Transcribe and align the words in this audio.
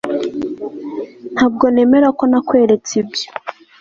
ntabwo 1.33 1.65
nemera 1.73 2.07
ko 2.17 2.23
nakweretse 2.31 2.91
ibyo 3.01 3.27